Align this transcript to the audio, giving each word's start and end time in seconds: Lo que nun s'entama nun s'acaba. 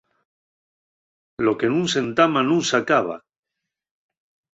Lo 1.45 1.53
que 1.63 1.67
nun 1.73 1.85
s'entama 1.93 2.41
nun 2.47 2.61
s'acaba. 2.71 3.17